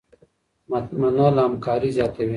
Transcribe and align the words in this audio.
منل 1.01 1.37
همکاري 1.45 1.89
زياتوي. 1.97 2.29